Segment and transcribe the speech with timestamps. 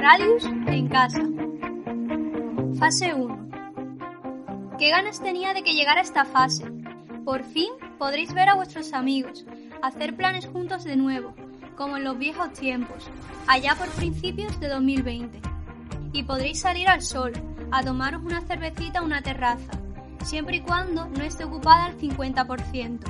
[0.00, 1.20] Radius en casa.
[2.78, 3.50] Fase 1.
[4.78, 6.64] ¿Qué ganas tenía de que llegara esta fase?
[7.22, 9.44] Por fin podréis ver a vuestros amigos,
[9.82, 11.34] hacer planes juntos de nuevo,
[11.76, 13.10] como en los viejos tiempos,
[13.46, 15.38] allá por principios de 2020.
[16.14, 17.32] Y podréis salir al sol,
[17.70, 19.72] a tomaros una cervecita a una terraza,
[20.24, 23.00] siempre y cuando no esté ocupada al 50%.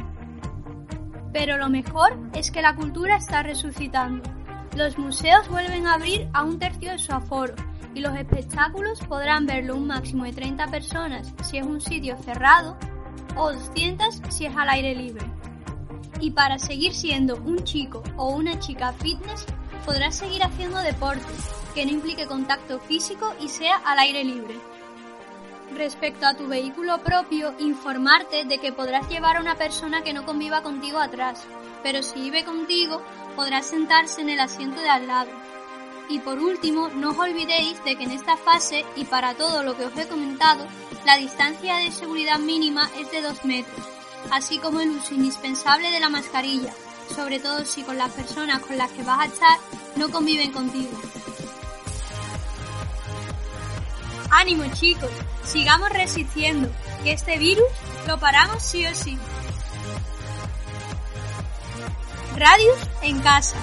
[1.33, 4.40] Pero lo mejor es que la cultura está resucitando.
[4.77, 7.55] Los museos vuelven a abrir a un tercio de su aforo
[7.92, 12.77] y los espectáculos podrán verlo un máximo de 30 personas si es un sitio cerrado
[13.37, 15.27] o 200 si es al aire libre.
[16.20, 19.45] Y para seguir siendo un chico o una chica fitness,
[19.84, 21.27] podrás seguir haciendo deporte
[21.75, 24.55] que no implique contacto físico y sea al aire libre.
[25.77, 30.25] Respecto a tu vehículo propio, informarte de que podrás llevar a una persona que no
[30.25, 31.47] conviva contigo atrás,
[31.83, 33.02] pero si vive contigo,
[33.41, 35.30] podrás sentarse en el asiento de al lado.
[36.11, 39.78] Y por último, no os olvidéis de que en esta fase y para todo lo
[39.78, 40.67] que os he comentado,
[41.06, 43.87] la distancia de seguridad mínima es de 2 metros,
[44.31, 46.75] así como el uso indispensable de la mascarilla,
[47.17, 49.59] sobre todo si con las personas con las que vas a estar
[49.97, 51.01] no conviven contigo.
[54.29, 55.11] Ánimo chicos,
[55.45, 56.70] sigamos resistiendo,
[57.03, 57.64] que este virus
[58.07, 59.19] lo paramos sí o sí.
[62.41, 63.55] Radius en casa.